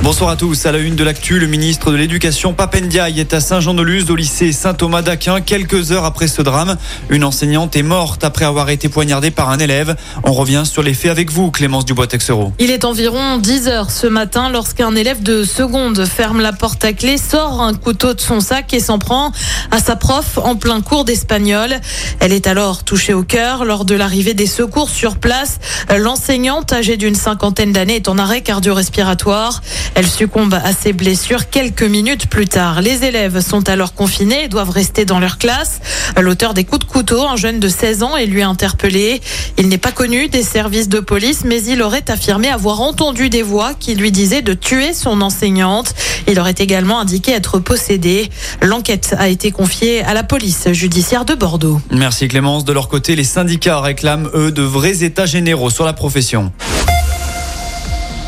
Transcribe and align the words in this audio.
Bonsoir 0.00 0.30
à 0.30 0.36
tous. 0.36 0.64
À 0.64 0.70
la 0.70 0.78
une 0.78 0.94
de 0.94 1.02
l'actu, 1.02 1.40
le 1.40 1.48
ministre 1.48 1.90
de 1.90 1.96
l'Éducation, 1.96 2.54
Papendiaï, 2.54 3.18
est 3.18 3.34
à 3.34 3.40
Saint-Jean-de-Luz, 3.40 4.12
au 4.12 4.16
lycée 4.16 4.52
Saint-Thomas 4.52 5.02
d'Aquin, 5.02 5.40
quelques 5.40 5.90
heures 5.90 6.04
après 6.04 6.28
ce 6.28 6.40
drame. 6.40 6.76
Une 7.10 7.24
enseignante 7.24 7.74
est 7.74 7.82
morte 7.82 8.22
après 8.22 8.44
avoir 8.44 8.70
été 8.70 8.88
poignardée 8.88 9.32
par 9.32 9.50
un 9.50 9.58
élève. 9.58 9.96
On 10.22 10.32
revient 10.32 10.62
sur 10.64 10.84
les 10.84 10.94
faits 10.94 11.10
avec 11.10 11.32
vous, 11.32 11.50
Clémence 11.50 11.84
Dubois-Texereau. 11.84 12.52
Il 12.60 12.70
est 12.70 12.84
environ 12.84 13.38
10 13.38 13.66
heures 13.66 13.90
ce 13.90 14.06
matin 14.06 14.50
lorsqu'un 14.50 14.94
élève 14.94 15.20
de 15.20 15.42
seconde 15.42 16.04
ferme 16.06 16.40
la 16.40 16.52
porte 16.52 16.84
à 16.84 16.92
clé, 16.92 17.18
sort 17.18 17.60
un 17.60 17.74
couteau 17.74 18.14
de 18.14 18.20
son 18.20 18.38
sac 18.38 18.72
et 18.72 18.80
s'en 18.80 19.00
prend 19.00 19.32
à 19.72 19.80
sa 19.80 19.96
prof 19.96 20.38
en 20.38 20.54
plein 20.54 20.80
cours 20.80 21.04
d'espagnol. 21.04 21.74
Elle 22.20 22.32
est 22.32 22.46
alors 22.46 22.84
touchée 22.84 23.14
au 23.14 23.24
cœur 23.24 23.64
lors 23.64 23.84
de 23.84 23.96
l'arrivée 23.96 24.34
des 24.34 24.46
secours 24.46 24.90
sur 24.90 25.16
place. 25.16 25.58
L'enseignante, 25.94 26.72
âgée 26.72 26.96
d'une 26.96 27.16
cinquantaine 27.16 27.72
d'années, 27.72 27.96
est 27.96 28.08
en 28.08 28.16
arrêt 28.16 28.42
cardio-respiratoire. 28.42 29.60
Elle 29.98 30.06
succombe 30.06 30.54
à 30.54 30.72
ses 30.72 30.92
blessures 30.92 31.50
quelques 31.50 31.82
minutes 31.82 32.28
plus 32.28 32.46
tard. 32.46 32.82
Les 32.82 33.02
élèves 33.02 33.40
sont 33.40 33.68
alors 33.68 33.94
confinés 33.94 34.44
et 34.44 34.48
doivent 34.48 34.70
rester 34.70 35.04
dans 35.04 35.18
leur 35.18 35.38
classe. 35.38 35.80
L'auteur 36.16 36.54
des 36.54 36.62
coups 36.62 36.86
de 36.86 36.88
couteau, 36.88 37.26
un 37.26 37.34
jeune 37.34 37.58
de 37.58 37.66
16 37.66 38.04
ans, 38.04 38.16
est 38.16 38.26
lui 38.26 38.42
interpellé. 38.42 39.20
Il 39.56 39.66
n'est 39.66 39.76
pas 39.76 39.90
connu 39.90 40.28
des 40.28 40.44
services 40.44 40.88
de 40.88 41.00
police, 41.00 41.42
mais 41.44 41.64
il 41.64 41.82
aurait 41.82 42.08
affirmé 42.12 42.46
avoir 42.46 42.80
entendu 42.80 43.28
des 43.28 43.42
voix 43.42 43.74
qui 43.74 43.96
lui 43.96 44.12
disaient 44.12 44.40
de 44.40 44.54
tuer 44.54 44.92
son 44.92 45.20
enseignante. 45.20 45.92
Il 46.28 46.38
aurait 46.38 46.54
également 46.58 47.00
indiqué 47.00 47.32
être 47.32 47.58
possédé. 47.58 48.30
L'enquête 48.62 49.16
a 49.18 49.28
été 49.28 49.50
confiée 49.50 50.04
à 50.04 50.14
la 50.14 50.22
police 50.22 50.70
judiciaire 50.70 51.24
de 51.24 51.34
Bordeaux. 51.34 51.80
Merci 51.90 52.28
Clémence. 52.28 52.64
De 52.64 52.72
leur 52.72 52.86
côté, 52.86 53.16
les 53.16 53.24
syndicats 53.24 53.80
réclament, 53.80 54.30
eux, 54.32 54.52
de 54.52 54.62
vrais 54.62 55.02
états 55.02 55.26
généraux 55.26 55.70
sur 55.70 55.84
la 55.84 55.92
profession. 55.92 56.52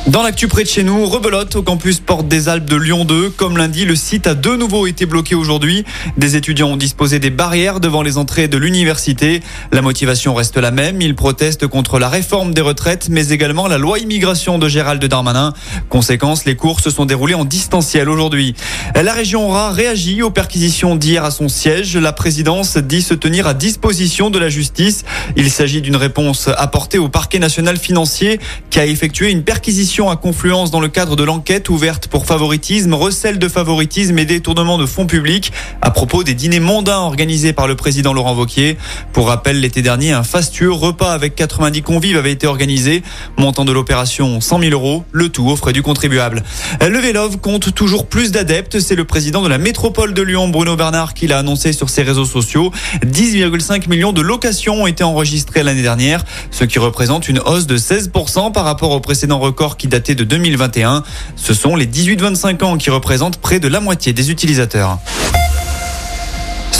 Dans 0.06 0.22
l'actu 0.22 0.48
près 0.48 0.64
de 0.64 0.68
chez 0.68 0.82
nous, 0.82 1.04
rebelote 1.04 1.54
au 1.56 1.62
campus 1.62 2.00
Porte 2.00 2.26
des 2.26 2.48
Alpes 2.48 2.68
de 2.68 2.74
Lyon 2.74 3.04
2. 3.04 3.30
Comme 3.30 3.58
lundi, 3.58 3.84
le 3.84 3.94
site 3.94 4.26
a 4.26 4.34
de 4.34 4.56
nouveau 4.56 4.86
été 4.86 5.04
bloqué 5.04 5.34
aujourd'hui. 5.34 5.84
Des 6.16 6.36
étudiants 6.36 6.70
ont 6.70 6.76
disposé 6.78 7.18
des 7.18 7.28
barrières 7.28 7.80
devant 7.80 8.02
les 8.02 8.16
entrées 8.16 8.48
de 8.48 8.56
l'université. 8.56 9.42
La 9.72 9.82
motivation 9.82 10.34
reste 10.34 10.56
la 10.56 10.70
même. 10.70 11.02
Ils 11.02 11.14
protestent 11.14 11.66
contre 11.66 11.98
la 11.98 12.08
réforme 12.08 12.54
des 12.54 12.62
retraites, 12.62 13.08
mais 13.10 13.28
également 13.28 13.68
la 13.68 13.76
loi 13.76 13.98
immigration 13.98 14.58
de 14.58 14.68
Gérald 14.68 15.04
Darmanin. 15.04 15.52
Conséquence, 15.90 16.46
les 16.46 16.56
cours 16.56 16.80
se 16.80 16.88
sont 16.88 17.04
déroulés 17.04 17.34
en 17.34 17.44
distanciel 17.44 18.08
aujourd'hui. 18.08 18.54
La 18.94 19.12
région 19.12 19.48
aura 19.48 19.70
réagi 19.70 20.22
aux 20.22 20.30
perquisitions 20.30 20.96
d'hier 20.96 21.24
à 21.24 21.30
son 21.30 21.48
siège. 21.48 21.96
La 21.96 22.12
présidence 22.12 22.78
dit 22.78 23.02
se 23.02 23.14
tenir 23.14 23.46
à 23.46 23.52
disposition 23.52 24.30
de 24.30 24.38
la 24.38 24.48
justice. 24.48 25.04
Il 25.36 25.50
s'agit 25.50 25.82
d'une 25.82 25.96
réponse 25.96 26.48
apportée 26.56 26.98
au 26.98 27.10
parquet 27.10 27.38
national 27.38 27.76
financier 27.76 28.40
qui 28.70 28.80
a 28.80 28.86
effectué 28.86 29.30
une 29.30 29.44
perquisition 29.44 29.89
à 29.90 30.14
Confluence 30.14 30.70
dans 30.70 30.78
le 30.78 30.86
cadre 30.86 31.16
de 31.16 31.24
l'enquête 31.24 31.68
ouverte 31.68 32.06
pour 32.06 32.24
favoritisme, 32.24 32.94
recel 32.94 33.40
de 33.40 33.48
favoritisme 33.48 34.16
et 34.20 34.24
détournement 34.24 34.78
de 34.78 34.86
fonds 34.86 35.06
publics 35.06 35.52
à 35.82 35.90
propos 35.90 36.22
des 36.22 36.34
dîners 36.34 36.60
mondains 36.60 37.00
organisés 37.00 37.52
par 37.52 37.66
le 37.66 37.74
président 37.74 38.12
Laurent 38.12 38.34
Vauquier. 38.34 38.78
Pour 39.12 39.26
rappel, 39.26 39.58
l'été 39.60 39.82
dernier, 39.82 40.12
un 40.12 40.22
fastueux 40.22 40.70
repas 40.70 41.12
avec 41.12 41.34
90 41.34 41.82
convives 41.82 42.16
avait 42.16 42.30
été 42.30 42.46
organisé. 42.46 43.02
Montant 43.36 43.64
de 43.64 43.72
l'opération 43.72 44.40
100 44.40 44.60
000 44.60 44.72
euros, 44.72 45.04
le 45.10 45.28
tout 45.28 45.48
aux 45.48 45.56
frais 45.56 45.72
du 45.72 45.82
contribuable. 45.82 46.44
Le 46.80 46.98
Vélov 46.98 47.38
compte 47.38 47.74
toujours 47.74 48.06
plus 48.06 48.30
d'adeptes. 48.30 48.78
C'est 48.78 48.94
le 48.94 49.04
président 49.04 49.42
de 49.42 49.48
la 49.48 49.58
métropole 49.58 50.14
de 50.14 50.22
Lyon, 50.22 50.48
Bruno 50.48 50.76
Bernard, 50.76 51.14
qui 51.14 51.26
l'a 51.26 51.38
annoncé 51.38 51.72
sur 51.72 51.90
ses 51.90 52.02
réseaux 52.02 52.24
sociaux. 52.24 52.70
10,5 53.04 53.88
millions 53.88 54.12
de 54.12 54.20
locations 54.20 54.82
ont 54.82 54.86
été 54.86 55.02
enregistrées 55.02 55.64
l'année 55.64 55.82
dernière, 55.82 56.24
ce 56.52 56.62
qui 56.62 56.78
représente 56.78 57.28
une 57.28 57.40
hausse 57.40 57.66
de 57.66 57.76
16% 57.76 58.52
par 58.52 58.64
rapport 58.64 58.92
au 58.92 59.00
précédent 59.00 59.40
record 59.40 59.76
qui 59.80 59.88
datait 59.88 60.14
de 60.14 60.24
2021. 60.24 61.02
Ce 61.36 61.54
sont 61.54 61.74
les 61.74 61.86
18-25 61.86 62.62
ans 62.62 62.76
qui 62.76 62.90
représentent 62.90 63.38
près 63.38 63.60
de 63.60 63.66
la 63.66 63.80
moitié 63.80 64.12
des 64.12 64.30
utilisateurs. 64.30 64.98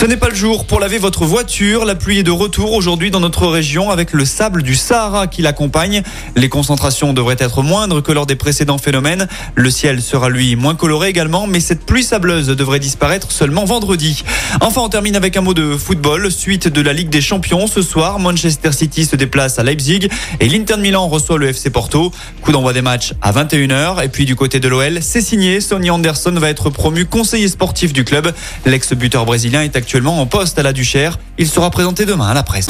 Ce 0.01 0.07
n'est 0.07 0.17
pas 0.17 0.29
le 0.29 0.35
jour 0.35 0.65
pour 0.65 0.81
laver 0.81 0.97
votre 0.97 1.27
voiture. 1.27 1.85
La 1.85 1.95
pluie 1.95 2.19
est 2.19 2.23
de 2.23 2.31
retour 2.31 2.73
aujourd'hui 2.73 3.11
dans 3.11 3.21
notre 3.21 3.47
région 3.47 3.91
avec 3.91 4.15
le 4.15 4.25
sable 4.25 4.63
du 4.63 4.75
Sahara 4.75 5.27
qui 5.27 5.43
l'accompagne. 5.43 6.03
Les 6.37 6.49
concentrations 6.49 7.13
devraient 7.13 7.37
être 7.39 7.63
moindres 7.63 8.03
que 8.03 8.11
lors 8.11 8.25
des 8.25 8.37
précédents 8.37 8.79
phénomènes. 8.79 9.29
Le 9.55 9.71
ciel 9.71 10.01
sera 10.01 10.31
lui 10.31 10.57
moins 10.57 10.75
coloré 10.75 11.09
également, 11.09 11.47
mais 11.47 11.61
cette 11.61 11.85
pluie 11.85 12.03
sableuse 12.05 12.47
devrait 12.47 12.81
disparaître 12.81 13.31
seulement 13.31 13.67
vendredi. 13.67 14.25
Enfin, 14.61 14.81
on 14.83 14.89
termine 14.89 15.17
avec 15.17 15.37
un 15.37 15.41
mot 15.41 15.55
de 15.55 15.77
football. 15.77 16.31
Suite 16.31 16.69
de 16.69 16.81
la 16.81 16.93
Ligue 16.93 17.09
des 17.09 17.21
Champions, 17.21 17.67
ce 17.67 17.83
soir, 17.83 18.19
Manchester 18.19 18.73
City 18.73 19.05
se 19.05 19.17
déplace 19.17 19.59
à 19.59 19.63
Leipzig 19.63 20.09
et 20.41 20.49
l'Inter 20.49 20.77
Milan 20.79 21.09
reçoit 21.09 21.39
le 21.39 21.49
FC 21.49 21.71
Porto. 21.71 22.13
Coup 22.43 22.53
d'envoi 22.53 22.73
des 22.73 22.83
matchs 22.83 23.15
à 23.23 23.33
21h. 23.33 24.05
Et 24.05 24.09
puis 24.09 24.25
du 24.25 24.37
côté 24.37 24.61
de 24.61 24.69
l'OL, 24.69 24.99
c'est 25.03 25.21
signé. 25.21 25.61
Sonny 25.61 25.91
Anderson 25.91 26.33
va 26.33 26.51
être 26.51 26.71
promu 26.71 27.07
conseiller 27.07 27.49
sportif 27.49 27.93
du 27.93 28.05
club. 28.05 28.33
L'ex-buteur 28.67 29.25
brésilien 29.25 29.63
est 29.63 29.77
actuellement 29.77 30.21
en 30.21 30.27
poste 30.27 30.59
à 30.59 30.63
la 30.63 30.73
Duchère. 30.73 31.19
Il 31.39 31.49
sera 31.49 31.71
présenté 31.71 32.05
demain 32.05 32.29
à 32.29 32.35
la 32.35 32.43
presse. 32.43 32.69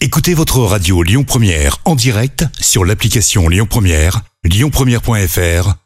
Écoutez 0.00 0.34
votre 0.34 0.60
radio 0.60 1.02
Lyon 1.02 1.24
Première 1.24 1.78
en 1.84 1.94
direct 1.94 2.44
sur 2.60 2.84
l'application 2.84 3.48
Lyon 3.48 3.66
Première, 3.66 4.20
lyonpremière.fr 4.44 5.85